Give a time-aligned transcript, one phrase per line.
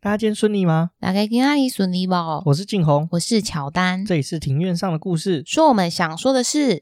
[0.00, 0.90] 大家今天顺利吗？
[1.00, 2.14] 大家今天顺利不？
[2.44, 6.80] 我是静红，我是乔丹，这里是庭院上的故事，说我们想说的事。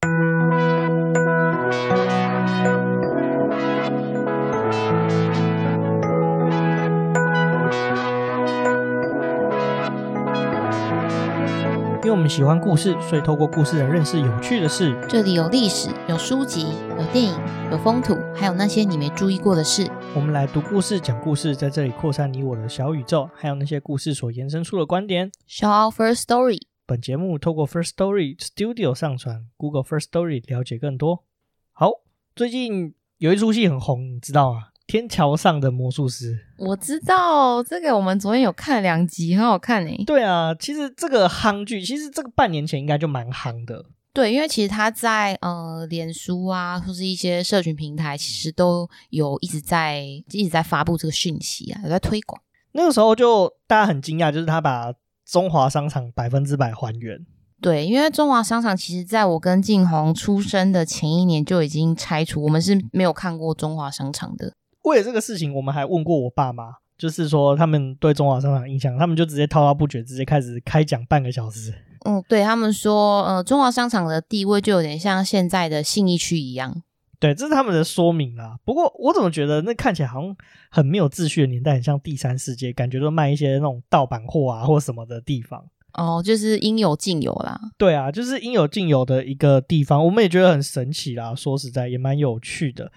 [12.06, 14.96] 因为我们喜欢故事，所以透过故事来认识有趣的事。
[15.08, 17.34] 这里有历史，有书籍，有电影，
[17.72, 19.90] 有风土，还有那些你没注意过的事。
[20.14, 25.32] 我们来读故事，讲故事，在这里扩散你我的小宇宙，还有那些故事所延伸出的观点。
[25.48, 26.60] Shout out First Story。
[26.86, 31.24] 本节目透过 First Story Studio 上传，Google First Story 了解更多。
[31.72, 31.90] 好，
[32.36, 34.68] 最近有一出戏很红，你知道吗？
[34.86, 40.04] 天桥上的魔术师，我知道这个，我们昨天有看两集，很好看诶。
[40.06, 43.84] 对啊，其实这个夯剧，其实这个半年前应该就蛮夯的。
[44.12, 52.40] 对，因为其实他在呃，脸书啊，或是一些社群平台，其实都有一直在一直在发布这个讯息啊，有在推广。
[52.72, 54.94] 那个时候就大家很惊讶，就是他把
[55.26, 57.26] 中华商场百分之百还原。
[57.60, 64.54] 对，因为中华商场其实在我跟静红出生的前一年就已经拆除，我们是没有看过中华商场的。
[64.86, 71.74] 为了这个事情，我们还问过我爸妈，就是说他们对中华商场的印象，他们就直接滔滔不绝，直接开始开讲半个小时。
[72.04, 76.82] 嗯，对他们说，呃，中华商场的地位就有点像现在的信义区一样。
[77.18, 78.56] 对，这是他们的说明啦。
[78.64, 80.36] 不过我怎么觉得那看起来好像
[80.70, 85.64] 很没有秩序的年代，很像第三世界，感觉都卖一些那种盗版货啊或什么的地方。
[85.94, 87.58] 哦，就是应有尽有啦。
[87.76, 91.34] 对啊，就是应有尽有的一个地方，我们也觉得很神奇啦。
[91.34, 92.92] 说实在，也蛮有趣的。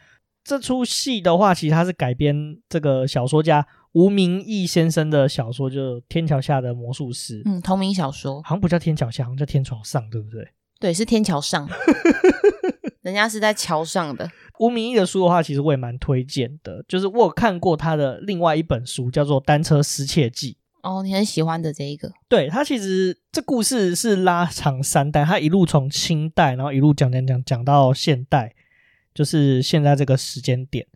[0.49, 7.43] 这出戏的话，其实它是改编这个小说家吴明义先生的小说，就《天桥下的魔术师》。
[7.45, 10.47] 嗯，同名小说，好像不叫天桥下，好像叫天桥上，对不对？
[10.79, 11.69] 对，是天桥上，
[13.03, 14.27] 人家是在桥上的。
[14.57, 20.53] 吴明义的书的话，其实我也蛮推荐的，就是我有看过他的另外一本书，叫做《单车失窃记》。
[20.81, 22.11] 哦，你很喜欢的这一个？
[22.27, 28.55] 对，他其实这故事是拉长三代，他一路从清代，然后一路讲讲讲讲到现代。
[29.19, 30.87] 就是现在这个时间点，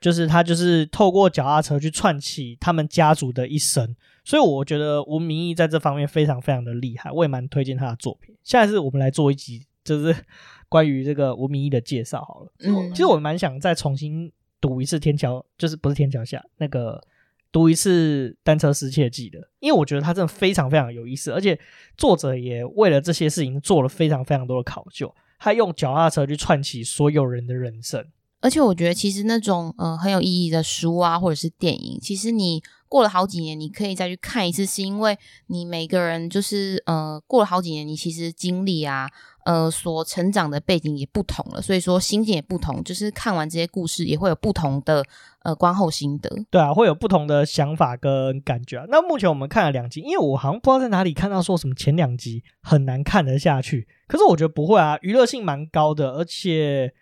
[0.00, 8.32] 就是他就是透过脚踏车去串起他们家族的一生，所以我觉得吴明义在这方面非常非常的厉害，我也蛮推荐他的作品。
[8.44, 10.14] 下一次我们来做一集，就是
[10.70, 12.52] 关于这个吴明义的介绍好了。
[12.60, 14.30] 嗯，其实我蛮想再重新
[14.60, 17.02] 读一次天桥，就是不是天桥下那个
[17.50, 21.58] 读一次单车失窃记的，因为我觉得他真的非常非常有意思，而且
[21.96, 25.12] 作者也为了这些事情做了非常非常多的考究。
[25.38, 28.04] 他用脚踏车去串起所有人的人生，
[28.40, 35.16] 而且我觉得其实那种呃很有意义的书啊，或者是电影，其实你过了好几年，你可以再去看一次，是因为
[35.46, 39.08] 你每个人就是呃过了好几年，你其实经历啊
[39.44, 45.04] 呃所成长的背景也不同了，所以说心境也不同，就是看完这些故事也会有不同的
[45.42, 46.30] 呃观后心得。
[46.50, 48.84] 对啊，会有不同的想法跟感觉啊。
[48.88, 53.86] 那目前我们看了两集，因为我好像不知道在哪里看到说什么前两集很难看得下去。
[54.06, 56.92] 可是我觉得不会啊，娱乐性蛮高的，而且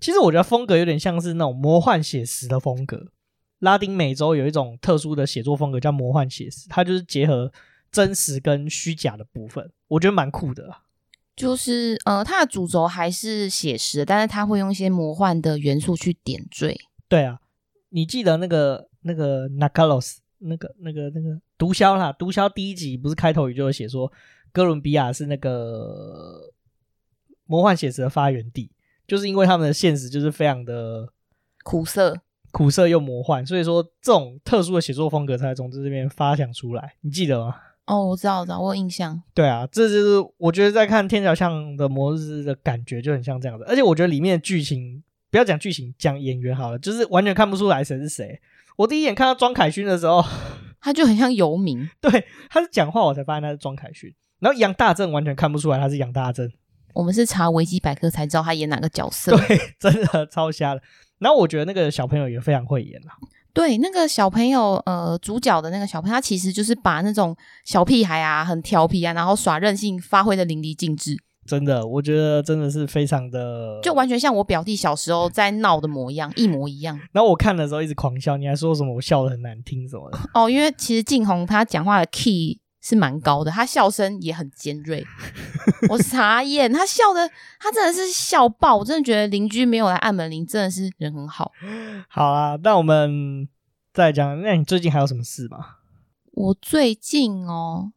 [0.00, 3.06] 其实我觉得风格有点像是那种魔幻写实的风格。
[3.62, 7.50] 拉丁美洲有一种特殊的写作风格叫魔幻写实，它就是结合
[7.90, 10.68] 真实跟虚假的部分，我觉得蛮酷的。
[11.34, 16.78] 就是呃，它的主轴还是写实，但是它会用一些魔幻的元素去点缀。
[17.08, 17.40] 对啊，
[17.88, 24.12] 你记得那个那个 Nakalos 那个那个那个毒枭啦，毒枭第一集不是开头语就有写说。
[24.54, 26.52] 哥伦比亚是那个
[27.46, 28.70] 魔幻写实的发源地，
[29.06, 31.10] 就是因为他们的现实就是非常的
[31.64, 32.20] 苦涩，
[32.52, 36.94] 苦涩又魔幻，所以说这种特殊的写作风格才从这边发想出来。
[37.00, 37.56] 你记得吗？
[37.86, 39.20] 哦，我知道，我知道，我有印象。
[39.34, 45.02] 对啊，这就是我觉得在看《天桥上的魔日》的感觉就很像这样子，而且我觉得里面的剧情，
[45.32, 48.40] 不要讲剧情，讲演员好了，就是完全看不出来谁是谁。
[48.76, 50.22] 我第一眼看到庄凯勋的时候，
[50.80, 54.14] 他就很像游民，对，他是讲话我才发现他是庄凯勋。
[54.38, 56.50] 然后杨大正完全看不出来他是杨大正，
[56.94, 59.36] 我们是查维基百科才知道他演哪个角色。
[59.36, 60.82] 对， 真的超瞎的。
[61.22, 63.14] 然后我觉得那个小朋友也非常会演啊。
[63.54, 71.16] 对，那个小朋友，呃，主角的那个小朋友，他其实就是把那种小屁孩啊，很调皮啊，然后耍任性发挥的淋漓尽致。
[71.44, 76.98] 真的，我觉得真的是非常的，就完全像我表弟小时候在闹的模样，一模一样。
[77.12, 80.18] 然后我看的时候一直狂笑，你还说什么我笑的很难听什么的？
[80.32, 82.61] 哦，因为其实静红他讲话的 key。
[82.82, 85.06] 是蛮高的，他笑声也很尖锐。
[85.88, 88.76] 我傻眼，他笑的，他真的是笑爆。
[88.76, 91.52] 我真的觉得邻居没有来按门铃，真的是人很好。
[92.10, 93.48] 好啊，那我们
[93.94, 95.76] 再讲，那你最近还有什么事吗？
[96.32, 97.92] 我最近哦，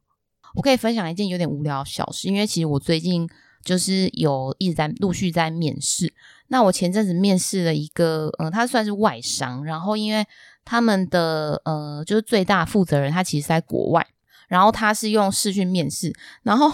[0.56, 3.28] 我可以分享一件有点无聊的小事，因为其实我最近
[3.64, 6.14] 就是有一直在陆续在面试。
[6.50, 10.24] 那我前阵子面试了一个，嗯，他算是外商，然后因为
[10.64, 14.06] 他们的呃，就是最大负责人，他其实在国外，
[14.48, 16.14] 然后他是用视讯面试，
[16.44, 16.72] 然后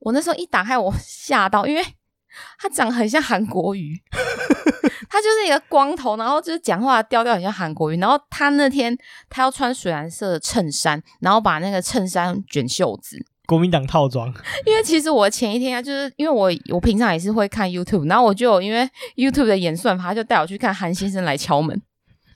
[0.00, 1.84] 我那时候一打开，我吓到，因为
[2.58, 4.00] 他长得很像韩国瑜，
[5.10, 8.96] 他就是一个光头，然后就是讲话调调很像韩国瑜，然后他那天
[9.28, 13.24] 他要穿水蓝色的衬衫，然后把那个衬衫卷袖子。
[13.46, 14.32] 国民党套装，
[14.64, 21.82] 因为其实我前一天啊，就是因为我我平常也是会看 YouTube，然后我就因为 YouTube 的演算法，他就带我去看韩先生来敲门。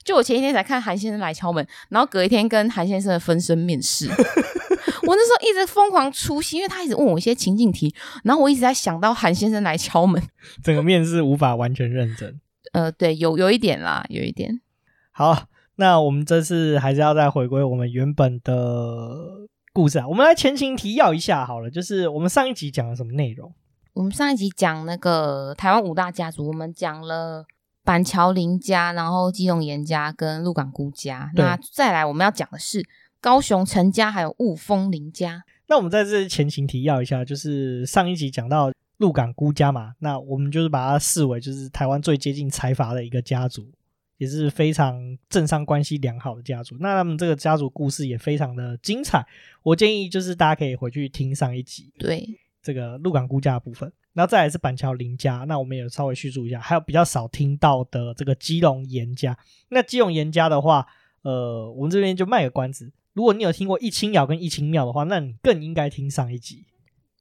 [0.03, 4.09] 就我前一天才看韩先生来敲门，然后隔一天跟韩先生的分身面试。
[5.05, 7.93] 我那时候一直疯狂出戏，因为他一直问我一些情境题，
[8.23, 10.21] 然后我一直在想到韩先生来敲门，
[10.63, 12.39] 整个面试无法完全认真。
[12.73, 14.61] 呃，对，有有一点啦，有一点。
[15.11, 19.47] 好，那我们这次还是要再回归我们原本的。
[19.75, 23.53] 故事啊，我们来前情提要一下好了，就是我们上一集讲了什么内容？
[23.91, 27.45] 我们上一集讲那个台湾五大家族，我们讲了
[27.83, 31.29] 板桥林家，然后基隆严家跟鹿港辜家。
[31.35, 32.87] 那再来我们要讲的是
[33.25, 35.43] 高雄陈家，还有雾峰林家。
[35.65, 43.67] 那我们在这前情提要一下，就是上一集讲到鹿港辜家嘛，那我们就是把它视为就是台湾最接近财阀的一个家族。
[44.17, 49.25] 也是非常政商关系良好的家族，那他们这个家族故事也非常的精彩。
[49.63, 52.23] 我建议就是大家可以回去听上一集，对
[52.61, 59.35] 这个鹿港辜家的部分，然后再来是板桥林家，那我们也稍微叙述一下，还有比较少听到的这个基隆严家。
[59.69, 60.85] 那基隆严家的话，
[61.23, 66.65] 呃，我们这边就卖个关子，如果你有听过一清窑跟一清庙的话，那你更应该听上一集，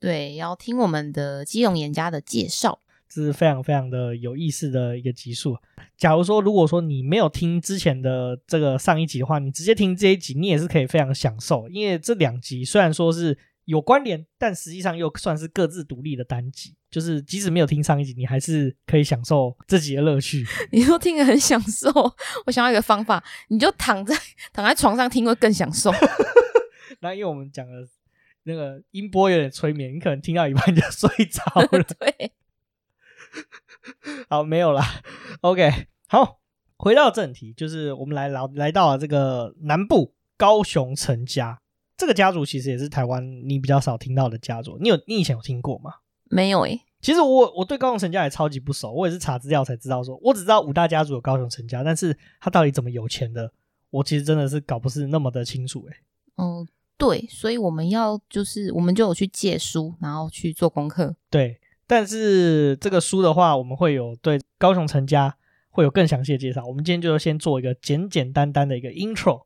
[0.00, 2.80] 对，要听我们的基隆颜家的介绍。
[3.08, 5.56] 这是非常非常的有意思的一个集数。
[5.96, 11.68] 假如说，如果说你没有听之前的这个上一集的话，你直接听这一集，你也是可以非常享受。
[11.68, 16.74] 因为这两集虽然说是有关联，但实际上又算是各自独立的单集。
[16.90, 20.46] 就是即使没有听上一集，你还是可以享受自己的乐趣。
[20.70, 21.90] 你说听得很享受，
[22.46, 24.16] 我想要一个方法，你就躺在
[24.52, 25.90] 躺在床上听会更享受。
[27.00, 27.72] 那因为我们讲的
[28.44, 31.82] 那个音波有点催眠，你可能听到一半就睡着了。
[31.98, 32.32] 对。
[34.28, 35.02] 好，没有啦。
[35.40, 36.38] OK，好，
[36.76, 41.60] 回到正题，就是我们来来来到了这个南部高雄陈家
[41.96, 44.76] 这个家族，其实也是台湾你比较少听到的家族。
[44.80, 45.94] 你有你以前有听过吗？
[46.30, 46.80] 没有诶、欸。
[47.00, 53.52] 其实我我对高雄陈家也超级不熟，我也是查资料才知道说，我只知道五大家族有高雄陈家，但是他到底怎么有钱的，
[53.90, 55.98] 我其实真的是搞不是那么的清楚诶、欸。
[56.36, 61.14] 嗯，对，所以我们要就是我们就有去借书，然后去做功课。
[61.30, 61.60] 对。
[61.86, 65.36] 但是这个书的话，我们会有对高雄陈家
[65.68, 66.64] 会有更详细的介绍。
[66.64, 69.42] 我们今天就先做一个简简单单的一个 intro。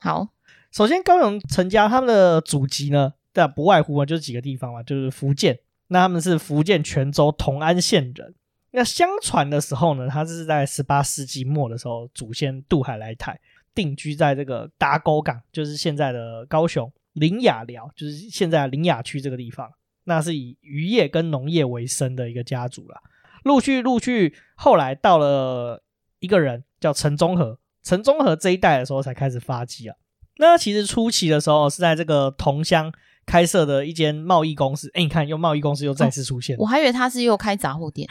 [0.00, 0.26] 好，
[0.76, 5.58] 首先高雄陈家他们的祖籍呢，但不外乎啊就是几个地方嘛，就是福建。
[5.86, 8.34] 那他们是福建泉州同安县人。
[8.72, 13.40] 那相传的时候呢，他是在十八世纪末的时候，祖先渡海来台，
[13.74, 19.72] 定居在这个打狗港，就是现在的高雄林雅寮，就是现在林雅区这个地方。
[20.04, 23.00] 那是以渔业跟农业为生的一个家族啦，
[23.44, 25.82] 陆续陆续，后来到了
[26.18, 29.96] 一个人叫陈忠和，陈忠和这一代的时候才开始发迹啊。
[30.38, 32.92] 那其实初期的时候是在这个同乡
[33.24, 38.08] 开设的一间贸易公司，哎，你看，又贸易公司又再次出现，哦，我还以为他是又开杂货店，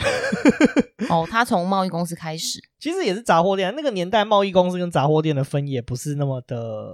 [1.09, 3.73] 哦，他从贸易公司开始，其实也是杂货店。
[3.75, 6.93] 那个年代贸易公司跟杂货店的分也不是那么的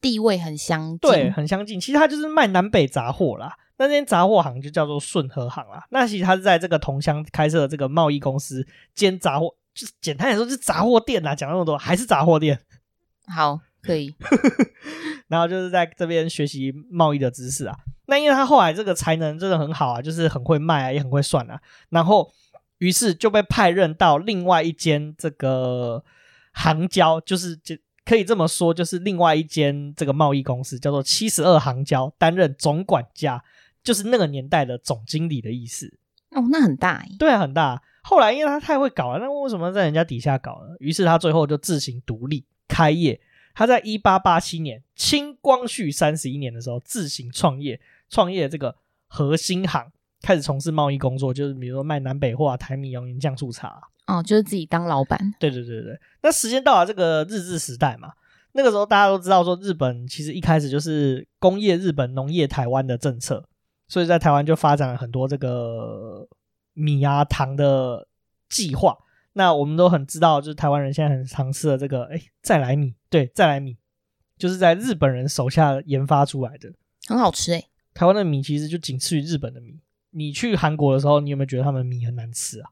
[0.00, 1.80] 地位很相近，对，很相近。
[1.80, 3.54] 其实他就是卖南北杂货啦。
[3.76, 5.82] 那间杂货行就叫做顺和行啦。
[5.88, 11.34] 那其实他是在这个同乡开设的这个贸易公司兼杂货，就是简单来说，就是杂货店啦。
[11.34, 12.60] 讲那么多，还是杂货店。
[13.26, 14.14] 好，可以。
[15.28, 17.76] 然后就是在这边学习贸易的知识啊。
[18.06, 21.60] 那因为他后来这个才能真的很好啊，就是很会卖啊，也很会算啊。
[21.90, 22.30] 然后
[22.78, 26.04] 于是就被派任到另外一间这个
[26.52, 27.76] 行交，就是就。
[28.02, 33.40] 可以这么说，就是另外一间这个贸易公司叫做七十二行交，担任总管家，
[33.84, 35.96] 就是那个年代的总经理的意思。
[36.30, 37.16] 哦，那很大耶。
[37.20, 37.80] 对啊，很大。
[38.02, 40.74] 后来因为他太会搞了，那为什么在人家底下搞呢？
[40.80, 43.20] 于是他最后就自行独立开业。
[43.60, 48.74] 他在一八八七年清光绪三十一年的时候自行创业，创业这个
[49.06, 53.78] 核心行，开始从事贸易工作，就是比如说卖南北货啊、台米、洋盐酱醋茶。
[54.06, 55.18] 哦，就是自己当老板。
[55.38, 58.14] 对对对对，那时间到了这个日治时代嘛，
[58.52, 63.46] 那个时候大家都知道说，日本其实一开始就是工业日本、农业台湾的政策，
[63.88, 66.26] 所以在台湾就发展了很多这个
[66.72, 68.08] 米啊糖的
[68.48, 68.96] 计划。
[69.40, 73.78] 那我们都很知道，就是台湾人现在很常吃的这个，哎，再来米，对，再来米，
[74.36, 76.70] 就是在日本人手下研发出来的，
[77.06, 77.64] 很好吃哎。
[77.94, 79.80] 台湾的米其实就仅次于日本的米。
[80.10, 82.68] 你去韩国的时候，你有没有觉得他们的米很难吃啊？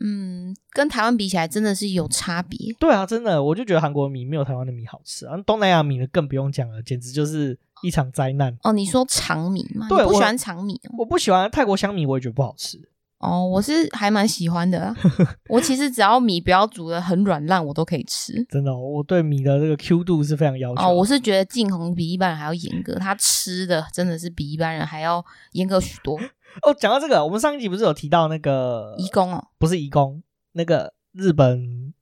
[0.00, 2.58] 嗯，跟台湾比起来，真的是有差别。
[2.78, 5.36] 对啊，真的，我就觉得韩国的米没有台湾的米好吃啊。
[5.46, 8.54] 东南亚米呢，更不用讲了，简直就是一场灾难。
[8.62, 9.88] 哦，你说长米吗？
[9.88, 10.94] 对，我不喜欢长米哦？
[10.98, 12.78] 我不喜欢泰国香米，我也觉得不好吃。
[13.18, 14.94] 哦，我是还蛮喜欢的啊。
[15.48, 18.44] 我其实只要米不要煮的很软烂，我都可以吃。
[18.50, 20.82] 真的哦，我对米的这个 Q 度是非常要求。
[20.82, 26.18] 哦，我是觉得静红比一般人还要严格，他吃的真的是比一般人还要严格许多。
[26.62, 29.42] 哦，讲到这个，我们上一集不是有提到那个义工哦？
[29.58, 31.94] 不是义工，那个日本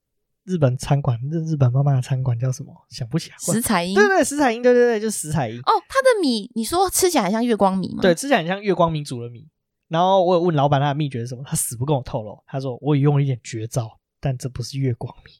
[0.44, 2.74] 日本餐馆，日日本妈妈的餐馆叫什么？
[2.90, 3.36] 想不起来。
[3.38, 3.94] 石彩英。
[3.94, 5.56] 对对，食材英，对对对，就是石彩英。
[5.60, 8.02] 哦，他的米，你说吃起来很像月光米吗？
[8.02, 9.46] 对，吃起来很像月光米煮的米。
[9.92, 12.42] 然后我有问老板他的秘诀是什么，他死不跟我透露。
[12.46, 15.32] 他说我也用了一点绝招，但这不是月光米，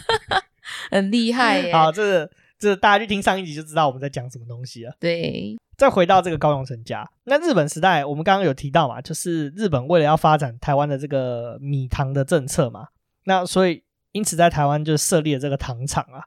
[0.90, 1.72] 很厉害耶。
[1.74, 4.94] 好，这个、这个、大家去听上一集就知道我们在讲什么东西了。
[5.00, 12.88] 对，再回到这个高永成家，那日本时代我们刚刚有提到嘛，就是日本为了要发展台湾的这个米糖的政策嘛，
[13.24, 13.82] 那所以
[14.12, 16.22] 因此在台湾就设立了这个糖厂啊。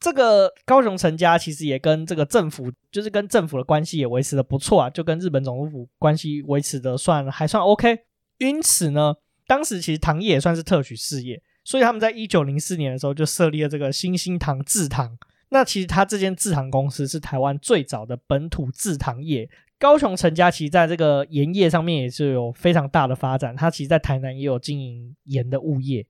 [0.00, 7.98] 这个高雄成家其实也跟这个政府，就是跟政府的关系也维持的不错啊，就跟日本总督府关系维持的算还算 OK。
[8.38, 9.14] 因此呢，
[9.46, 15.18] 当时其实糖业也算是特许事业，所以他们在一九零四年的时候就设立了这个新兴堂制糖。
[15.48, 19.48] 那其实他这间制糖公司是台湾最早的本土制糖业。
[19.78, 26.06] 高雄成家其实在这个盐业上面也是有非常大的发展，他其实在台南也有经营盐的物业。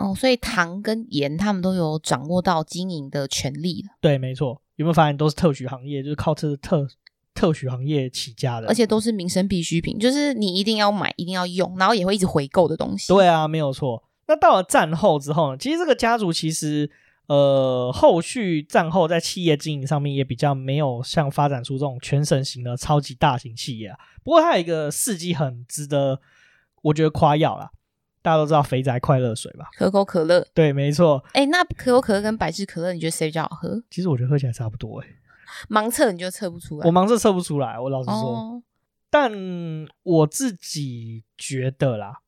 [0.00, 3.94] 哦，所以糖跟盐他们都有掌握到经营的权利了。
[4.00, 4.60] 对，没错。
[4.76, 6.88] 有没有发现都是特许行业，就是靠这特
[7.34, 13.12] 特许行业起家的，而且都是民生必需品，就是你一定要买，一定要用，然后也会一直回购的东西。
[13.12, 14.02] 对啊，没有错。
[14.26, 15.58] 那到了战后之后呢？
[15.58, 16.90] 其实这个家族其实
[17.26, 23.98] 呃，后续战后在企业经营上面也比较没有像发展出这种全省型的超级大型企业啊。
[24.24, 26.20] 不过它有一个事迹很值得，
[26.82, 27.70] 我觉得夸耀啦。
[28.22, 29.66] 大家都知道肥宅快乐水吧？
[29.76, 31.22] 可口可乐，对，没错。
[31.32, 33.82] 哎、欸，那可口可乐跟百事可乐，你觉得谁比较好喝？
[33.90, 35.16] 其实我觉得喝起来差不多、欸，哎。
[35.68, 36.86] 盲测你就测不出来？
[36.86, 38.14] 我盲测测不出来，我老实说。
[38.14, 38.62] 哦、
[39.10, 39.32] 但
[40.02, 42.18] 我自己觉得啦，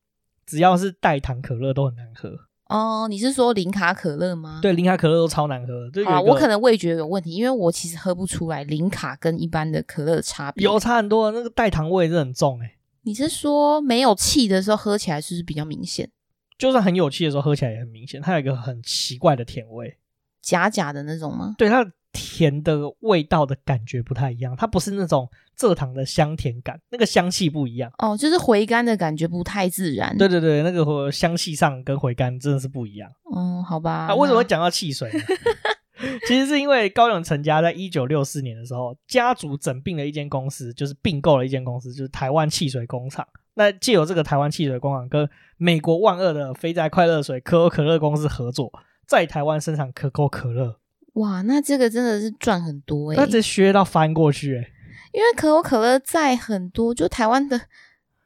[0.45, 2.31] 只要是代糖可乐都很难喝。
[2.69, 4.59] 哦，你是说零卡可乐吗？
[4.61, 5.91] 对，零卡可乐都超难喝。
[5.91, 10.65] 对，我可能味觉有问题，因为我其实喝不出来零卡跟一般的可乐的差别。
[10.65, 12.77] 有差很多，那个代糖味是很重、欸，哎。
[13.03, 16.11] 你是说没有气的时候喝起来是不是比较明显？
[16.59, 19.99] 就算很有气的时候喝起来也很明显，它有一个很奇怪的甜味，
[20.41, 21.55] 假假的那种吗？
[21.59, 25.29] 对，它甜的味道的感觉不太一样，它不是那种
[25.59, 27.91] 蔗糖的香甜感，那个香气不一样。
[27.99, 30.17] 哦，就是回甘的感觉不太自然。
[30.17, 33.11] 对对对，那个香气上跟回甘真的是不一样。
[33.35, 34.07] 嗯，好吧。
[34.07, 35.21] 啊，为什么会讲到汽水呢？
[36.27, 43.27] 其实是因为高雄成家在一九六四年的时候，家族整并了一间公司，就是并购了一间公司，就是台湾汽水工厂。
[43.55, 45.29] 那借由这个台湾汽水工厂跟
[45.59, 48.73] 美国万恶的肥宅快乐水可口可乐公司合作，
[49.07, 50.79] 在台湾生产可口可乐。
[51.15, 53.21] 哇，那这个真的是赚很多哎、欸！
[53.21, 54.73] 那这削到翻过去哎、欸，
[55.13, 57.61] 因为可口可乐在很多就台湾的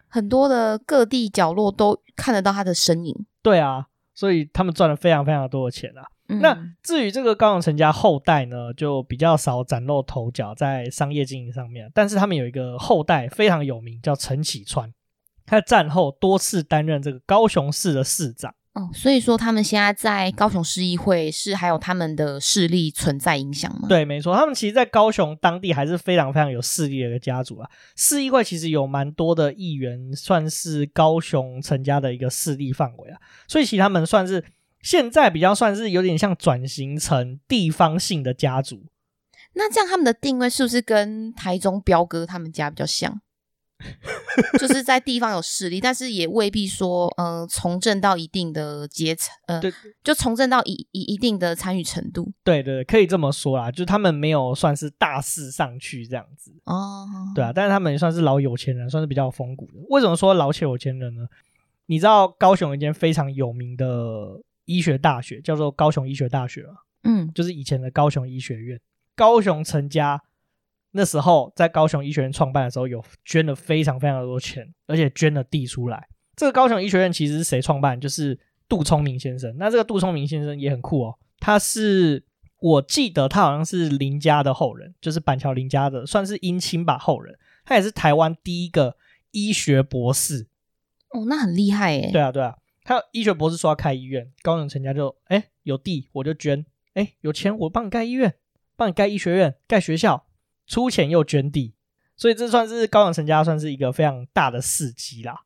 [0.06, 3.26] 很多的各地角落都看得到它的身影。
[3.42, 6.06] 对啊，所以他们赚了非常非常多的钱啊。
[6.28, 14.92] 嗯、那至于这个高雄成家后代呢，就比较少崭露头角在商业经营上面，但是他们有一个后代非常有名，叫陈启川。
[15.48, 23.86] 他战后多次担任这个高雄市的市长哦，所以说他们现在在高雄市议会是还有他们的势力存在影响吗？
[23.88, 27.70] 对，没错，他们其实，在高雄当地还是非常非常有势力的一个家族啊。
[27.94, 33.20] 市议会其实有蛮多的议员，算是高雄成家的一个势力范围啊。
[33.46, 34.44] 所以其实他们算是
[34.86, 38.84] 现在比较算是有点像转型成地方性的家族。
[39.54, 43.20] 那这样他们的定位是不是跟台中彪哥他们家比较像？
[44.60, 49.72] 就是在地方有势力，但是也未必说，嗯、呃，从政到一定的阶层，呃，对，
[50.04, 52.32] 就从政到一一一定的参与程度。
[52.44, 59.80] 对对，可以这么说啦，就他们没有算是大势上去这样子哦，对啊，但是他们也算是老有钱人，算是比较风骨的。
[59.90, 61.26] 为什么说老且有钱人呢？
[61.88, 66.74] 你知道高雄一间非常有名的医学大学叫做高雄医学大学嘛？
[67.04, 68.78] 嗯，就是以前的高雄医学院，
[69.14, 70.22] 高雄成家。
[70.92, 76.08] 那时候在高雄医学院创办的时候，有捐了非常非常多钱，而且捐了地出来。
[76.36, 78.00] 这个高雄医学院其实是谁创办？
[78.00, 79.54] 就是杜聪明先生。
[79.58, 82.24] 那这个杜聪明先生也很酷哦，他是
[82.60, 87.38] 我记得他好像是林家的后人，就是板桥林家的，算是姻亲吧后人。
[87.64, 88.96] 他也是台湾第一个
[89.32, 90.46] 医学博士。
[91.10, 92.10] 哦，那很厉害耶。
[92.10, 96.64] 对啊，对啊，他医学博士说要开医院，高雄成家就哎有地我就捐，
[96.94, 98.36] 哎有钱我帮你盖医院，
[98.76, 100.24] 帮你盖医学院，盖学校。
[100.68, 101.74] 出钱又捐地，
[102.16, 105.44] 所以这算是高雄成家算是一个非常大的事迹啦。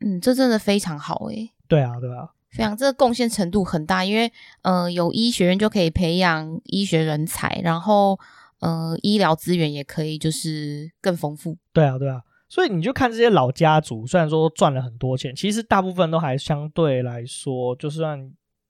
[0.00, 1.52] 嗯，这真的非常好诶。
[1.68, 4.32] 对啊，对啊，非常这个贡献程度很大，因为
[4.62, 8.18] 呃，有医学院就可以培养医学人才，然后
[8.60, 11.58] 呃，医疗资源也可以就是更丰富。
[11.74, 12.22] 对啊，对啊，
[12.52, 18.20] 所以你就看这些老家族，虽然说赚了很多钱，其实大部分都还相对来说，就算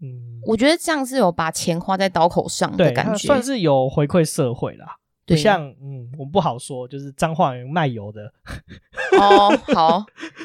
[0.01, 4.99] 嗯，我觉得这样是有把钱花在刀口上的感觉，算是有回馈社会啦。
[5.27, 8.33] 不像嗯，我们不好说，就是彰化人卖油的
[9.21, 10.05] 哦， 好，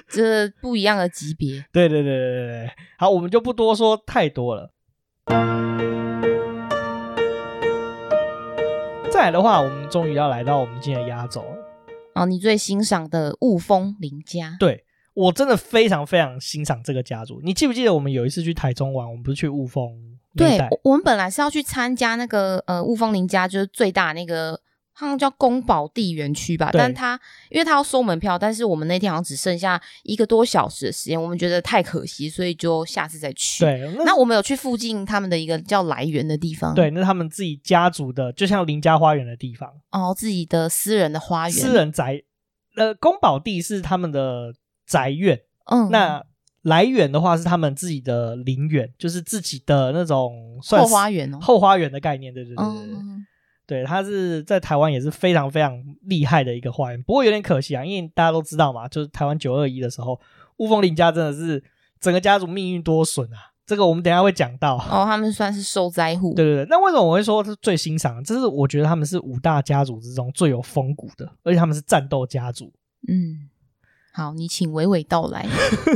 [0.09, 1.63] 这不一样的级别。
[1.71, 4.71] 对对对对对对，好，我们就不多说太多了。
[9.11, 11.45] 再来的话，我们终于要来到我们今天的压轴
[12.17, 14.55] 哦，你最欣赏的雾峰林家？
[14.59, 14.83] 对，
[15.13, 17.39] 我真的非常非常欣赏这个家族。
[17.43, 19.91] 你记不记得我们有一次去台中玩，我们不是去雾峰？
[20.35, 24.59] 对，我们本来是要去参加那个呃雾峰林家，就是最大那个。
[24.99, 27.19] 好像叫宫保地园区吧，但他
[27.51, 33.63] 因为他要收门票，但是我们那天好像只剩下一个多小时的时间，我们觉得太可惜，所以就下次再去。
[33.63, 39.71] 对，那，那我们有去附近他们的一个叫来源的地方，对，那他们自己家族的，就像林家花园的地方。
[39.91, 42.23] 哦，自己的私人的花园，私人宅。
[42.75, 44.53] 呃，宫保地是他们的
[44.87, 46.23] 宅院，嗯，那
[46.63, 53.25] 来源的话是他们自己的林园，就是自己的那种算后花园哦，后花园的概念，对对对对，嗯
[53.67, 60.17] 对，他是在台湾也是非常非常厉害的一个花园，不过有点可惜啊，因为大家都知道嘛，就是台湾九二一的时候，
[60.59, 61.61] 雾峰林家真的是
[61.99, 64.77] 整个家族命运多损啊，这个我们等一下会讲到。
[64.77, 66.33] 哦，他们算是受灾户。
[66.33, 68.23] 对对对，那为什么我会说是最欣赏？
[68.23, 72.71] 这是我觉得他们是五大家族之中最有风骨的，而且他们是战斗家族。
[73.09, 73.49] 嗯，
[74.13, 75.45] 好，你请娓娓道来。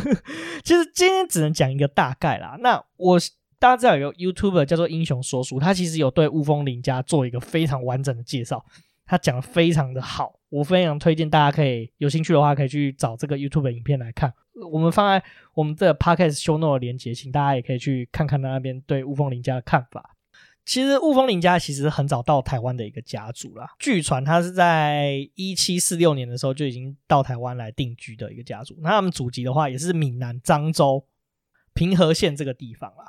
[0.65, 3.17] 其实今天只能讲一个大概啦，那我。
[3.62, 8.65] 大家知道有 YouTuber 叫做英雄说书，他其实有对雾峰林家做一个非常完整的介绍，
[9.06, 14.34] 他讲的非常的好，我非常推荐大家可以有兴趣的话可以去找这个 YouTube 影片来看。
[14.72, 20.15] 我们放在我们这个 Podcast show note 的连结，请大家也可以去看看他那边对雾峰林家的看法。
[20.65, 28.76] 其实雾峰林家其实很早到台湾的一个家族啦，据传他是在一七四六年的时候就已经到台湾来定居的一个家族。
[28.82, 31.06] 那他们祖籍的话也是闽南漳州
[31.76, 33.06] 平和县这个地方啦。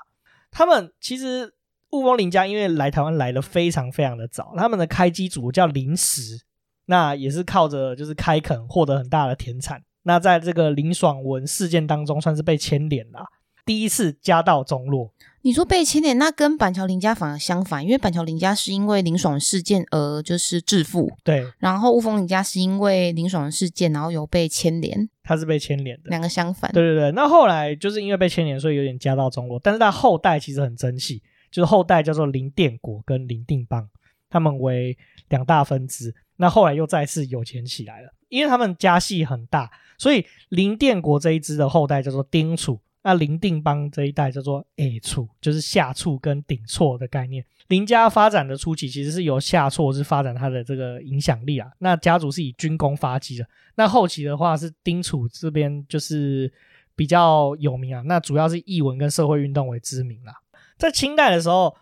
[0.52, 1.54] 他们其实
[1.90, 6.42] 雾峰林家因为来台湾来的非常非常的早，他们的开基祖叫林石，
[6.86, 9.82] 那也是靠着就是开垦获得很大的田产。
[10.04, 13.24] 那在这个林爽文事件当中，算是被牵连了，
[13.64, 15.12] 第一次家道中落。
[15.44, 21.44] 你说被牵连，那跟板桥林家反而相反，因为板桥林家是因为林爽事件而就是致富，对。
[21.58, 26.70] 然后雾峰林家是因为林爽事件，然后有被牵连，他是被牵连的，两个相反。
[26.72, 29.58] 对对对，那后来就是因为被牵连，所以有点家道中落。
[29.60, 33.88] 但是他后代其实很争气，就是后代叫做林殿国跟林定邦，
[34.30, 34.96] 他们为
[35.28, 36.14] 两大分支。
[36.36, 42.78] 那后来又再次有钱起来了，因为他们家系很大，所以林殿国这一支的后代叫做丁楚。
[43.04, 47.44] 那林定邦这一代叫做下厝，就是下厝跟顶厝的概念。
[47.68, 51.68] 林家发展的初期，其实是由下厝是发展它的这个影响力啊。
[51.78, 53.46] 那家族是以军功发迹的。
[53.74, 56.52] 那后期的话是丁楚这边就是
[56.94, 58.02] 比较有名啊。
[58.06, 60.34] 那主要是译文跟社会运动为知名啦。
[60.76, 61.74] 在清代的时候，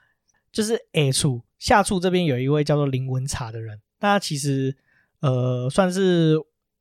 [0.53, 4.75] 就是下厝下厝这边有一位叫做林文茶的人，那他其实
[5.21, 6.37] 呃算是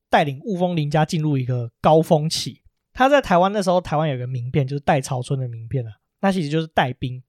[0.10, 2.62] 带领雾峰林家进入一个高峰期。
[3.00, 5.92] 他在台湾那时候，台湾有个民变，就是戴潮春的民变啊。
[6.20, 7.24] 那其实就是带兵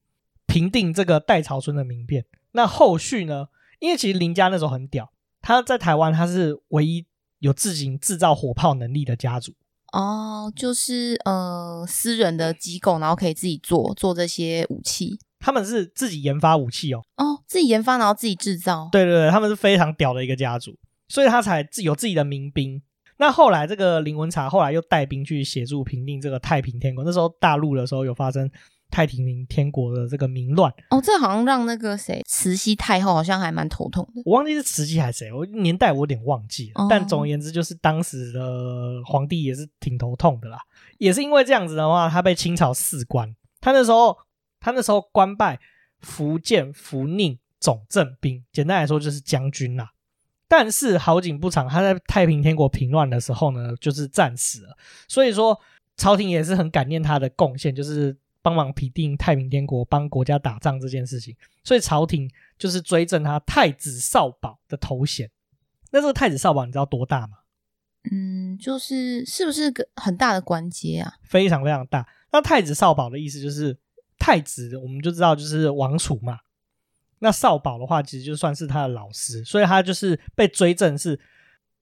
[0.44, 2.26] 平定这个戴潮春的民变。
[2.50, 3.46] 那后续呢？
[3.78, 7.06] 因为其实林家那时候很屌，他在台湾他是唯一
[7.38, 9.52] 有自行制造火炮能力的家族。
[9.92, 15.20] 哦，就是呃私人的机构，然后可以自己做做这些武器。
[15.38, 17.04] 他们是自己研发武器哦。
[17.16, 18.88] 哦，自己研发，然后自己制造。
[18.90, 22.82] 对对对，他们是非常屌的一个家族，所以他才自有自己的民兵。
[23.20, 27.04] 那后来，这个林文茶后来又带兵去协助平定这个太平天国。
[27.04, 28.50] 那时候大陆的时候有发生
[28.90, 34.22] 太平天国的这个民乱哦，这好像让那个谁慈禧太后好像还蛮头痛的。
[34.24, 36.82] 我忘记是慈禧还是谁，我年代我有点忘记了。
[36.82, 38.40] 哦、但总而言之，就是当时的
[39.04, 40.58] 皇帝也是挺头痛的啦。
[40.96, 43.36] 也是因为这样子的话，他被清朝赐官。
[43.60, 44.16] 他那时候
[44.60, 45.60] 他那时候官拜
[45.98, 49.90] 福建福宁总政兵，简单来说就是将军啦。
[50.50, 54.76] 但是好景不长，他在太平天国平乱的时候呢，就是战死了。
[55.06, 55.56] 所以说，
[55.96, 61.36] 朝廷也是很感念他的贡献，就是帮忙平定太平天国，帮国家打仗这件事情。
[61.62, 65.30] 所以朝廷就是追赠他太子少保的头衔。
[65.92, 67.36] 那这个太子少保你知道多大吗？
[68.10, 71.14] 嗯，就是是不是个很大的官阶啊？
[71.22, 72.04] 非常非常大。
[72.32, 73.78] 那太子少保的意思就是
[74.18, 76.40] 太子，我们就知道就是王储嘛。
[77.20, 81.20] 那少保的话，其实就算是他的老师，所以他就是被追赠是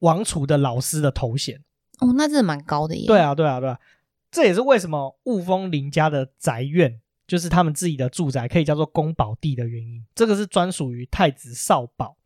[0.00, 1.64] 王储的老师的头衔。
[2.00, 3.06] 哦，那真的蛮高的耶。
[3.06, 3.78] 对啊，对啊，对啊。
[4.30, 10.04] 这也是为什么雾峰林家的宅院，就是他们自己的住宅，可以叫做宫保地的原因。
[10.14, 12.18] 这个是专属于太子少保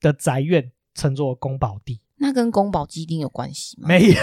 [0.00, 2.00] 的宅院，称作宫保地。
[2.16, 3.88] 那跟宫保鸡丁有关系吗？
[3.88, 4.14] 没有，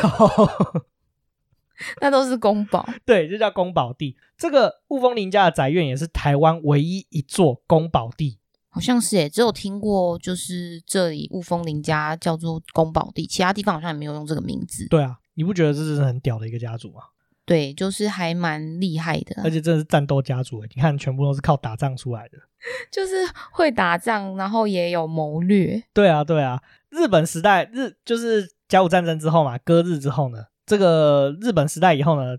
[2.01, 2.87] 那都是宫保。
[3.05, 4.15] 对，就叫宫保地。
[4.37, 8.39] 这个雾峰林家的宅院也是台湾唯一一座宫保地。
[8.69, 14.87] 好像是诶，只有听过，就是这里雾峰林家叫做宫保地，其他地方好像也没有用这个名字。
[14.87, 17.01] 对啊，你不觉得这是很屌的一个家族吗？
[17.43, 20.69] 对，就是还蛮厉害的，而且真的是战斗家族诶。
[20.75, 22.37] 你看，全部都是靠打仗出来的，
[22.91, 23.13] 就是
[23.51, 25.81] 会打仗，然后也有谋略。
[25.93, 26.61] 对啊，对啊。
[26.89, 32.38] 日本时代日就是甲午战争之后嘛，割日之后呢，这个日本时代以后呢，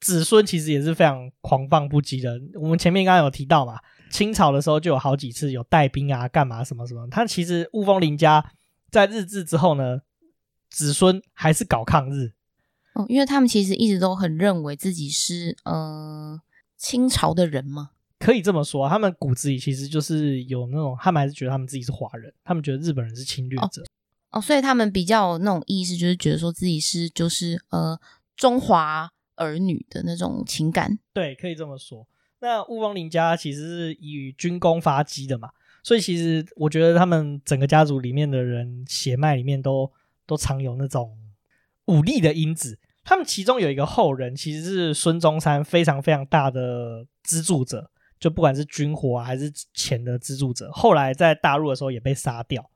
[0.00, 2.40] 子孙其实也是非常狂放不羁的。
[2.58, 3.78] 我们前面刚刚有提到嘛。
[4.08, 7.08] 清朝的时候就有好几次有带兵啊，干嘛什么什么。
[7.10, 8.52] 他其实雾峰林家
[8.88, 10.00] 在日治之后呢，
[10.70, 12.32] 子孙还是搞抗日。
[12.94, 16.40] 哦，因为他们其实一直都很认为自己是呃
[16.76, 18.88] 清朝的人嘛，可以这么说。
[18.88, 23.82] 他们骨子里其实就是有那种，他们还是觉得他们自己是华人，他们觉得日本人是侵略者。
[23.82, 23.84] 哦，
[24.36, 27.98] 哦，所以他们比较那种意识，就是觉得说自己是就是呃
[28.36, 30.98] 中华儿女的那种情感。
[31.14, 32.06] 对，可以这么说。
[32.40, 35.48] 那雾峰林家其实是以军功发迹的嘛，
[35.82, 39.90] 所以其实我觉得他们整个家族里面的人血脉里面都
[40.26, 41.16] 都藏有那种
[41.86, 42.78] 武力的因子。
[43.02, 50.70] 他们其中有一个后人，其实是孙中山非常非常大的资助者，就不管是军火还是钱的资助者。
[50.72, 52.70] 后来在大陆的时候也被杀掉。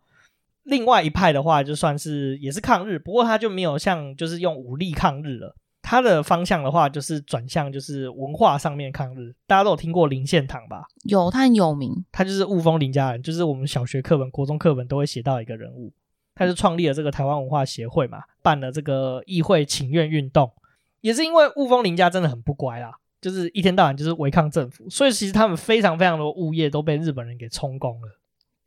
[0.65, 5.57] 另外一派的话，就算是也是抗日，不过他就没有像就是用武力抗日了。
[5.83, 9.35] 他的方向的话，就是转向就是文化上面抗日。
[9.47, 10.85] 大家都有听过林献堂吧？
[11.05, 12.05] 有，他很有名。
[12.13, 15.93] 他就是雾峰林家人，就是我们小学课本、国中课本都会写到一个人物。
[16.35, 20.51] 他就创立了这个台湾文化协会嘛，办了这个议会请愿运动。
[21.01, 28.20] 也是因为雾峰林家真的很不乖啦，就是一天到晚就是违抗政府，所以其实他们非常非常多物业都被日本人给充公了。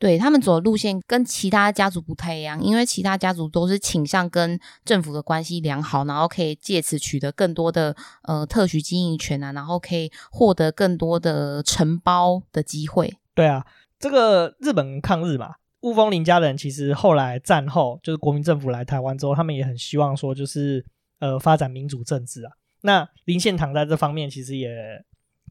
[0.04, 13.14] 对，他们走的路线跟其他家族不太一样，因为其他家族都是倾向跟政府的关系良好，然后可以借此取得更多的呃特许经营权啊，然后可以获得更多的承包的机会。
[13.34, 13.66] 对啊，
[13.98, 20.86] 这个日本抗日嘛，雾峰林家人其实后来战后就是国民政府来台湾之后，他们也很希望说就是
[21.20, 22.52] 呃发展民主政治啊。
[22.82, 24.70] 那林献堂在这方面其实也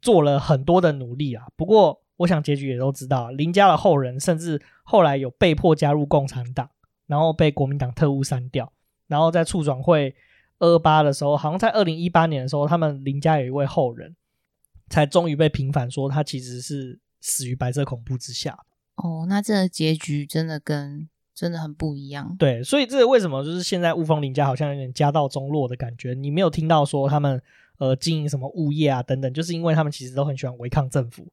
[0.02, 2.02] 做了很多的努力啊，不过。
[2.22, 6.70] 我想结局也都知道，林家的后人甚至后来有被迫加入共产党，
[7.06, 8.72] 然后被国民党特务删掉，
[9.06, 10.14] 然后在促转会
[10.58, 14.14] 二二八的时候，好像在二零一八年的时候，他们林家有一位后人，
[14.88, 18.58] 才终于被平反，说他其实是死于白色恐怖之下。
[18.96, 22.36] 哦，那这个结局真的跟真的很不一样。
[22.38, 26.14] 对，所以这个为什么就是现在雾峰林家好像有点家道中落的感觉？
[26.14, 27.42] 你没有听到说他们
[27.78, 31.26] 呃经营什么物业啊等等，就是因为他们其实都很喜欢违抗政府。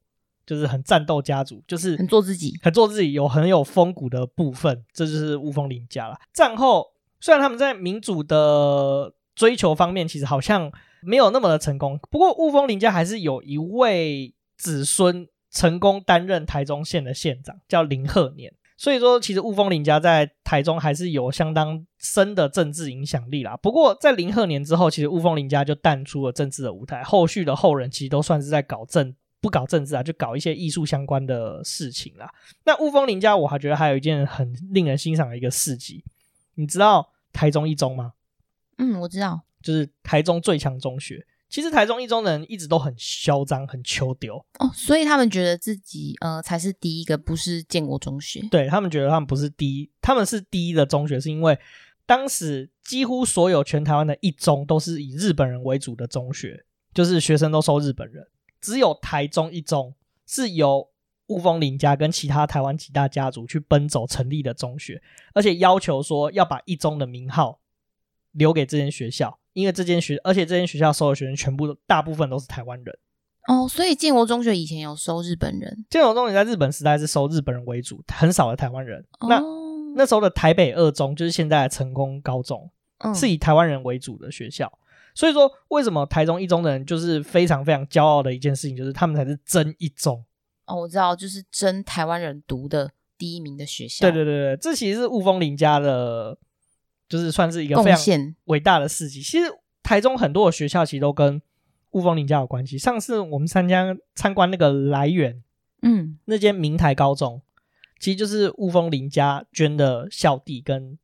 [0.50, 6.18] 就是很战斗家族，就是很做自己，很做自己，有很有风骨的部分，这就是雾峰林家了。
[6.34, 6.84] 战后
[7.20, 18.52] 虽然他们在民主的追求方面其实好像没有那么的成功，不过雾峰林家还是有一位子孙成功担任台中县的县长，叫林鹤年。
[18.76, 23.54] 所以说，其实雾峰林家在台中还是有相当深的政治影响力啦。
[23.58, 29.14] 不过在林鹤年之后，其实雾峰林家就淡出了政治的舞台，后续的后人其实都算是在搞政。
[29.40, 32.32] 不搞政治啊，就搞一些艺术相关的事情啦。
[32.64, 36.04] 那雾峰林家，我还觉得还有一件很令人欣赏的一个事迹，
[36.54, 38.12] 你知道台中一中吗？
[38.78, 41.26] 嗯，我知道，就是台中最强中学。
[41.48, 48.40] 其实台中一中的人一直都很嚣张，很秋丢哦，所以他们觉得自己呃才是第一个，不是建国中学。
[48.52, 51.58] 对，他们觉得他们不是第一，他们是第一的中学，是因为
[52.06, 58.24] 当时几乎所有全台湾的一中都是以日本人为主的中学，就是学生都收日本人。
[58.60, 59.94] 只有台中一中
[60.26, 60.88] 是由
[61.26, 65.00] 雾峰林家跟其他台湾几大家族去奔走成立的中学，
[65.32, 67.60] 而且要求说要把一中的名号
[68.32, 72.98] 留给这间学校，因为这间学，而且这间学校收的学生全部大部分都是台湾人。
[73.48, 75.84] 哦，所以建国中学以前有收日本人。
[75.88, 79.04] 建国中学在日本时代是收日本人为主，很少的台湾人。
[79.20, 79.42] 哦、那
[79.96, 84.70] 那时候的台北二中就是现在的成功高中，嗯、是以台湾人为主的学校。
[85.20, 90.24] 所以说，为什么台中一中的人就是非常非常骄傲的一件事情，就是他们才是真一中
[90.64, 90.76] 哦。
[90.76, 94.00] 我知道，就是真台湾人读的第一名的学校。
[94.00, 96.38] 对对对对，这其实是雾峰林家的，
[97.06, 99.20] 就是算是一个非常伟大的事迹。
[99.20, 99.52] 其实
[99.82, 101.42] 台中很多的学校其实都跟
[101.90, 102.78] 雾峰林家有关系。
[102.78, 105.42] 上次我们参加参观那个来源，
[105.82, 107.42] 嗯，那间明台高中，
[107.98, 110.98] 其实就是雾峰林家捐的校地跟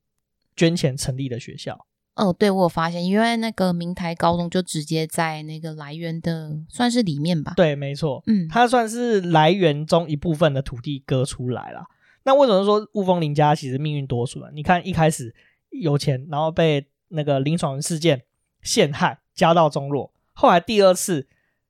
[0.56, 1.86] 捐钱成立的学校。
[2.16, 7.52] 哦，对，我有发现，因为那个明台高中就直接在那个来源的算是里面吧？
[7.56, 11.84] 对，没错，嗯，它算是来源中一部分的土地割出来了。
[12.24, 14.46] 那为什么说雾峰林家其实命运多舛呢？
[14.52, 15.34] 你看一开始
[15.70, 18.22] 有钱，然后被那个林爽文事件
[18.62, 20.12] 陷害，家道中落。
[20.32, 21.28] 后来第二次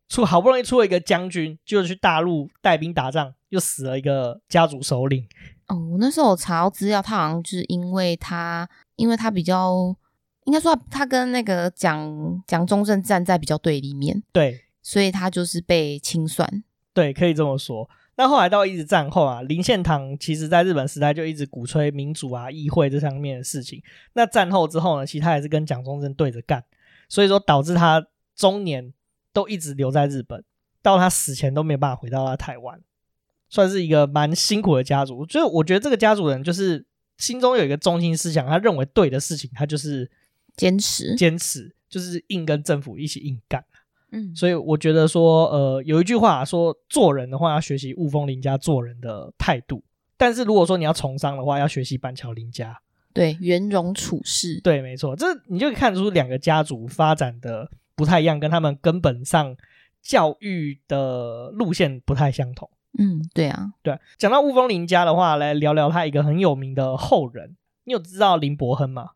[0.09, 5.26] 出好不容易出了一个将军，就去大陆带兵打仗，又死了一个家族首领。
[5.66, 9.94] 哦，我那时候我查到资料，他好像就是因为他，因为他比较，
[10.46, 16.64] 应该说他，跟那个蒋蒋中正站在比较对立面，对，所以他就是被清算。
[16.94, 17.88] 对，可以这么说。
[18.16, 23.82] 那后来到一直战后啊，林献堂其实在日本时代就一直鼓吹民主啊、议会这方面的事情。
[24.14, 26.64] 那战后之后呢，其实他也是跟蒋中正对着干，
[27.09, 28.94] 所以说导致他中年
[29.35, 30.42] 都一直留在日本，
[30.80, 32.80] 到他死前都没有办法回到他台湾，
[33.50, 35.26] 算是一个蛮辛苦的家族。
[35.26, 36.87] 所以我觉得这个家族人就是
[37.18, 40.11] 心中有一个中心思想，他认为对的事情，他就是
[40.57, 43.64] 坚持，坚持，就是硬跟政府一起硬干。
[44.12, 49.83] 嗯，所以我觉得说，呃，有一句话说，做人的话要学习雾峰林家做人的态度，
[50.16, 52.81] 但是如果说你要从商的话，要学习板桥林家，
[53.12, 59.57] 对，圆融处事，对，没错，这你就看出两个家族发展的不太一样，跟他们根本上
[60.01, 62.71] 教育的路线不太相同。
[62.99, 69.11] 嗯，对啊，对，讲到雾峰林家的话，来聊聊他一个很有名的后人，你有知道林柏亨吗？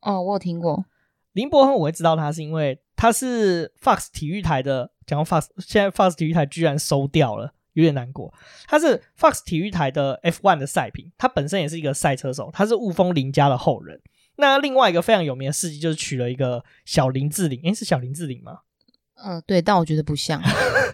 [0.00, 0.84] 哦，我有听过。
[1.32, 8.32] 林柏亨，我会知道他是因为他是 Fox 体育台的，讲到 Fox，现在 Fox 体育台居然收掉了，有点难过。
[8.66, 14.00] 他是 Fox 体育台的 F1 的赛评，他本身也是一个赛车手，他是雾峰林家的后人。
[14.36, 18.60] 那另外一个非常有名的事迹就是娶了一个小林志玲，诶，是小林志玲吗？
[19.16, 20.40] 嗯、呃，对，但我觉得不像。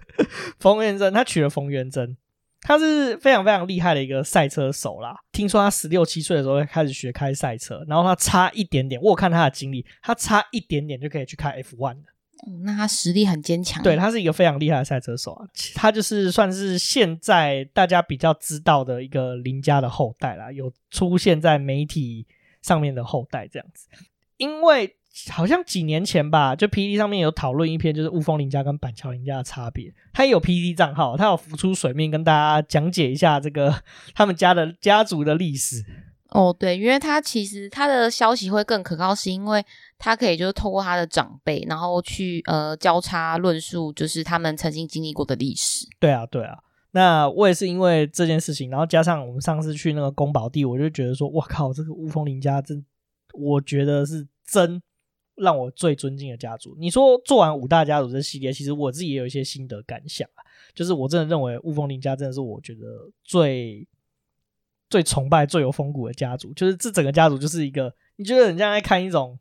[0.59, 2.17] 冯元珍，他娶了冯元珍。
[2.64, 5.14] 他是非常非常厉害的一个赛车手啦。
[5.31, 12.00] 听说他十六七岁的时候开始学开赛车，然后他差一点点，我有看他的经历，他差一点点就可以去开 F1 了。
[12.38, 13.83] 哦，那他实力很坚强。
[13.83, 15.46] 对，他是一个非常厉害的赛车手啊。
[15.74, 22.27] 他就是算是现在大家比较知道的一个林家的后代啦，有出现在媒体
[22.62, 23.87] 上面的后代这样子，
[24.38, 24.96] 因为。
[25.31, 29.94] 好像几年前吧，就 PTT 上面有讨论一篇，就是雾峰林家跟板桥林家的差别。
[30.12, 33.83] 他也有 PTT 账号，他有浮出水面跟大家讲解一下这个
[34.14, 35.85] 他们家的家族的历史。
[36.31, 39.64] 哦，对，因为他其实他的消息会更可靠，是因为
[39.98, 45.87] 他可以就是透过他的长辈，然后去呃交叉论述，就是他们曾经经历过的历史。
[46.00, 46.59] 对啊，对啊。
[46.90, 52.85] 那我也是因为这件事情，然后加上我们上次去那个宫保地，我就觉得说，哇靠，这个雾峰林家真，
[53.33, 54.83] 我觉得是真。
[55.37, 60.40] 让我最尊敬的家族，你说做完五大家族这系列，其实我自己也有一些心得感想啊。
[60.75, 63.87] 就是我真的认为雾峰林家真的是我觉得最
[64.88, 66.53] 最崇拜、最有风骨的家族。
[66.55, 69.38] 就是这整个家族就是一个，你觉得人家在看一种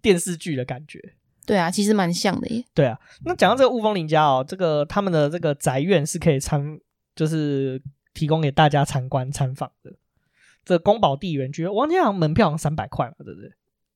[0.00, 1.00] 电视剧的感觉。
[1.44, 2.64] 对啊，其实蛮像的耶。
[2.72, 6.78] 对啊，那讲到这个雾峰林家哦，这个他们的这个宅院是可以参，
[7.16, 7.82] 就是
[8.14, 9.92] 提供给大家参观参访的。
[10.64, 13.50] 这个宫保地园区，我记得好像门票好像三百块嘛，对不对？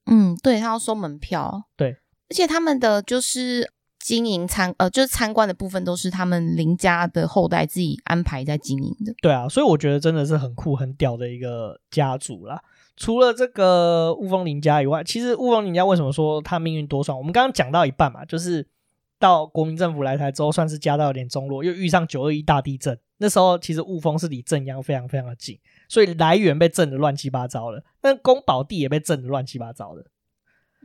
[0.07, 1.91] 嗯，对，他要收门票，对，
[2.29, 9.13] 而且他们的就是经营参呃，就是参观的部分都是他们林家的后代自己安排在经营的。
[9.21, 12.63] 对啊，所以我觉得真的是很酷很屌的一个家族啦。
[12.97, 17.15] 除了这个雾峰林家以外，其实雾峰林家为什么说他命运多舛？
[17.17, 18.67] 我们刚刚讲到一半嘛，就是
[19.19, 25.59] 到国民政府来台之后，算是家道有点中落，又遇上九二一大地震，那时候其实雾峰是离镇央非常非常的近。
[25.89, 30.05] 所以来源被震得乱七八糟了，那宫保地也被震得乱七八糟的，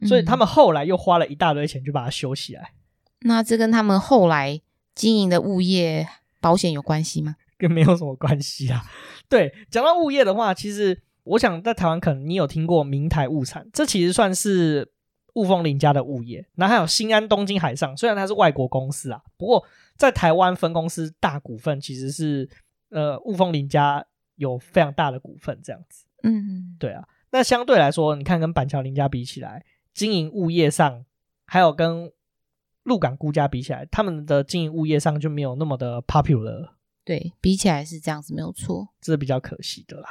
[0.07, 2.73] 所以他们后来又花了一大堆钱去把它修起来。
[3.21, 3.27] 嗯。
[3.27, 4.61] 那这跟他们后来
[4.93, 6.07] 经营的物业
[6.39, 7.35] 保险有关系吗？
[7.57, 8.83] 跟没有什么关系啊。
[9.29, 14.91] 对，讲到物业的话，其实我想在台湾可能你有听过明台物产，这其实算是
[15.33, 16.45] 雾峰林家的物业。
[16.55, 19.63] 那还有新安东京海上，虽然它是外国公司啊，不过
[19.97, 22.49] 在台湾分公司大股份其实是
[22.89, 24.06] 呃雾峰林家。
[24.38, 27.08] 有非常大的股份，这样子，嗯，对啊。
[27.30, 31.06] 那相对来说，你看跟板桥林家比起来，经营物业上，
[31.45, 32.12] 还有跟
[32.82, 36.69] 鹿港辜家比起来，他们的经营物业上就没有那么的 popular。
[37.06, 40.10] 对，比起来是这样子，没有错，这是比较可惜的啦。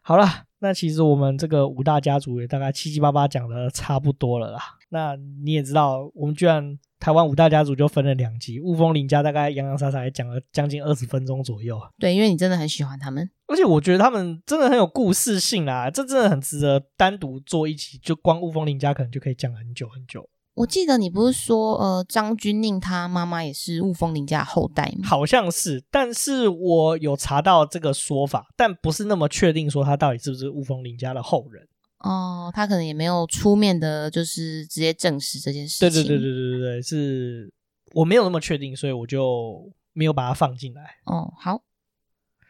[0.00, 0.26] 好了，
[0.60, 4.60] 那其实我们这个五大家族也大概七七八八讲的差不多了啦。
[4.88, 6.78] 那你也知道，我们居然。
[6.98, 11.80] 台湾五大家族就分了两集，雾峰林家大概洋洋洒洒也讲了将近二十分钟左右。
[11.98, 20.28] 对，因为你真的很喜欢他们，而且我觉得他们真的很有故事性啦，这真的很值得单独做一集，就光雾峰林家可能就可以讲很久很久。
[20.54, 25.06] 我记得你不是说，呃，张钧甯他妈妈也是雾峰林家后代吗？
[25.06, 31.62] 好像是，但是我有查到这个说法，但不是那么确定说他到底是不是雾峰林家的后人。
[31.98, 35.88] 哦，他可能也没有出面的，就是直接证实这件事情。
[35.90, 37.52] 对对对对对对对，是
[37.92, 40.98] 我没有那么确定，所以我就没有把它放进来。
[41.04, 41.62] 哦，好，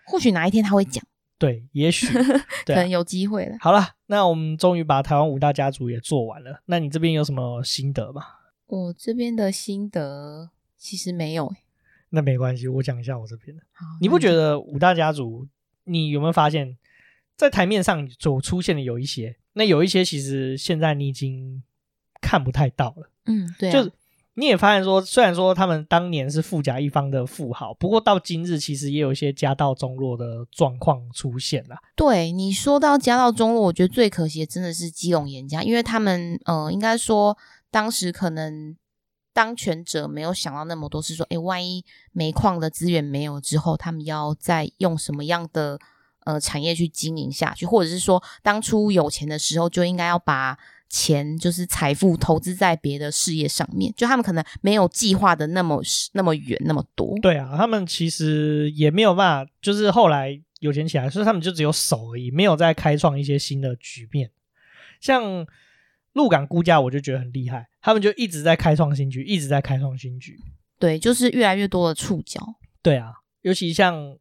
[0.06, 1.04] 或许哪一天他会讲。
[1.38, 2.06] 对，也许
[2.66, 3.56] 可能有机会了。
[3.60, 6.62] 好了，那我们终于把台湾五大家族也做完了。
[6.66, 8.22] 那你这边有什么心得吗？
[8.66, 11.56] 我这边的心得其实没有、欸。
[12.10, 13.62] 那没关系，我讲一下我这边的。
[14.00, 15.46] 你不觉得五大家族？
[15.84, 16.76] 你有没有发现，
[17.38, 21.62] 在台面上所出现的有一些，那有一些其实现在你已经
[22.20, 23.10] 看不太到了。
[23.24, 23.72] 嗯，对、啊。
[23.72, 23.90] 就
[24.34, 31.76] 你也发现说，虽然说他们当年是富甲一方的富豪，不过到今日其实也有一些家道中落的状况出现了。
[31.96, 37.38] 对，你说到家道中落，我觉得最可惜的真的是基隆严家，因为他们呃，应该说
[37.70, 38.76] 当时可能。
[39.34, 45.78] 当权者没有想到那么多，是说，诶，万一煤矿的资源没有之后，他们要再用什么样的
[46.28, 50.56] 呃产业去经营下去，或者是说，当初有钱的时候就应该要把
[50.88, 57.18] 钱就是财富投资在别的事业上面，就他们可能没有计划的那么那么远那么多。
[57.20, 64.30] 对啊，他们其实也没有办法，就是后来有钱起来，所以他们就只有守而已，没有再开创一些新的局面，
[65.00, 65.46] 像。
[66.14, 70.36] 鹿港估价我就觉得很厉害，他们就一直在开创新局，一直在开创新局。
[70.76, 72.40] 对，就是越来越多的触角。
[72.82, 73.12] 对啊，
[73.42, 74.16] 尤其像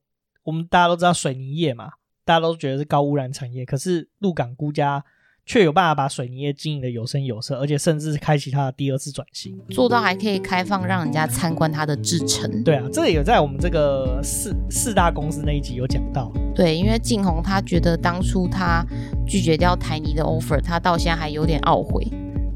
[0.47, 1.89] 我们大家都知道水泥业嘛，
[2.23, 5.03] 大家都觉得是高污染产业，可是鹿港辜家。
[5.49, 12.61] 却有办法把水泥业经营的有声有色，而且甚至是开启它的第二次转型，做到还可以开放让人家参观它的制程。
[12.65, 16.29] 对啊，这个有在我们这个四四大公司那一集有讲到。
[16.53, 18.85] 对，因为晋宏他觉得当初他
[19.25, 22.05] 拒绝掉台泥的 offer，他到现在还有点懊悔。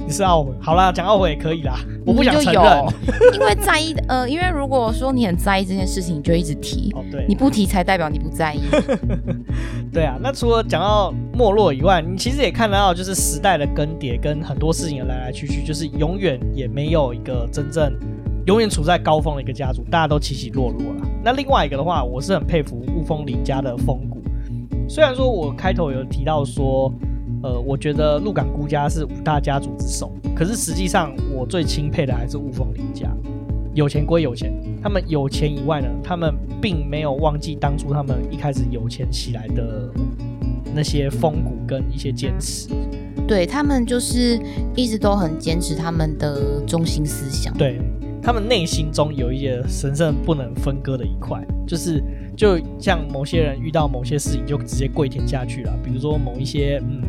[0.06, 0.54] 你是懊悔？
[0.60, 1.80] 好啦，讲懊悔也可以啦。
[2.06, 2.64] 我不想承认，
[3.34, 6.92] 因为在意的，呃，因为如果说你很在意这件事情，你就一直提。
[6.98, 8.60] 哦，对，你不提才代表你不在意。
[9.94, 17.94] 对啊，那除了讲到没落以外，你其实也看得到，就是时代的更迭跟很多事情的来来去去，就是永远也没有一个真正
[18.48, 21.08] 永远处在高峰的一个家族，大家都起起落落了。
[21.24, 24.22] 那另外一个的话，我是很佩服雾峰林家的风骨。
[24.90, 26.92] 虽然说我开头有提到说。
[27.44, 33.12] 呃，我觉得鹿港孤家是五大家族之首，可是实际上我最钦佩的还是雾峰林家。
[33.74, 39.90] 有钱归有钱，他们有钱以外呢，他们并没有忘记当初他们一开始有钱起来的
[40.76, 42.68] 那些风骨跟一些坚持。
[43.28, 44.38] 对，他们就是
[44.76, 47.52] 一直都很坚持他们的中心思想。
[47.58, 47.80] 对，
[48.22, 52.04] 他们内心中有一些神圣不能分割的一块，就是
[52.36, 57.02] 就像某些人遇到某些事情就直接跪舔下去了，比如说某一些嗯。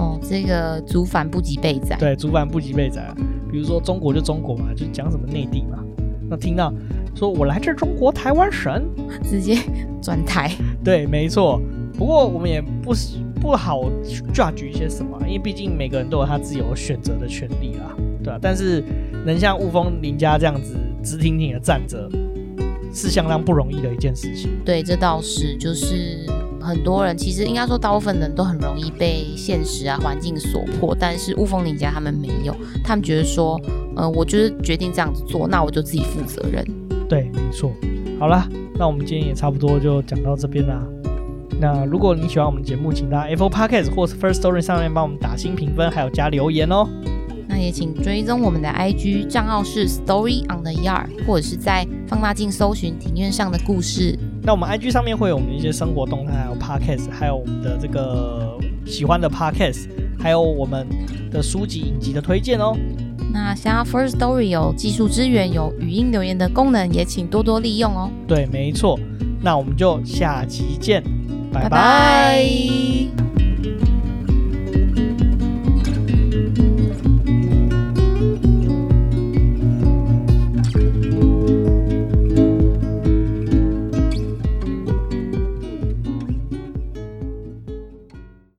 [0.00, 1.96] 哦，这个主反不及被宰。
[1.98, 3.14] 对，主反不及备载啊。
[3.52, 5.84] 比如说中国就中国嘛，就讲什么内地嘛。
[6.28, 6.72] 那听到
[7.14, 8.82] 说我来自中国台湾省，
[9.22, 9.58] 直接
[10.00, 10.50] 转台。
[10.82, 11.60] 对，没错。
[11.98, 12.94] 不过我们也不
[13.40, 13.82] 不好
[14.32, 18.38] judge 一些什么，因为毕竟每个人都有他自由选择的权利啦，对吧？
[18.40, 18.82] 但是
[19.26, 22.08] 能像雾峰林家这样子直挺挺的站着，
[22.94, 24.50] 是相当不容易的一件事情。
[24.64, 26.24] 对，这倒是就是。
[26.60, 33.60] 很多人其实应该说，大部分人都很容易被现实啊、环境所迫，但是雾峰林家他们没有，他们觉得说，
[33.96, 36.64] 呃，我就是决定这样子做，那我就自己负责任。
[37.08, 37.72] 对，没错。
[38.18, 38.46] 好了，
[38.78, 40.86] 那我们今天也差不多就讲到这边啦。
[41.58, 46.88] 那如果你喜欢我们节目，请到 Apple Podcast 或是 First Story 上面帮我们打新评分，还有加留言哦。
[47.48, 54.18] 那也请追踪我们的 IG 账号是 Story on the Yard，或者是在放大镜搜寻庭院上的故事。
[54.42, 60.86] 那我们 IG 上面会有我们一些生活动态，还有 Podcast，还有我们的这个喜欢的 Podcast，还有我们
[61.30, 62.76] 的书籍影集的推荐哦。
[63.32, 68.10] 那想要 First Story 有技术支援，有语音留言的功能，也请多多利用哦。
[68.26, 68.98] 对，没错。
[69.42, 71.02] 那我们就下期见，
[71.52, 71.68] 拜拜。
[71.68, 72.89] 拜拜。